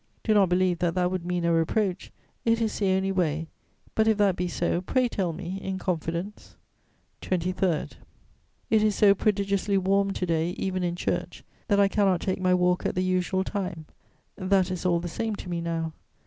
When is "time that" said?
13.43-14.71